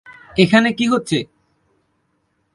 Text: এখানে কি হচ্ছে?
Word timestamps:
এখানে 0.37 0.69
কি 0.73 0.85
হচ্ছে? 0.87 1.17